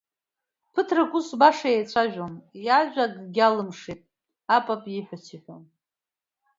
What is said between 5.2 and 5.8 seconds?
иҳәон.